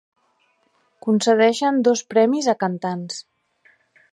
Concedeixen 1.07 1.77
dos 1.89 2.03
premis 2.15 2.51
a 2.55 2.57
cantants. 2.65 3.21